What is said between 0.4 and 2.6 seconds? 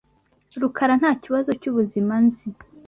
Rukara ntakibazo cyubuzima nzi.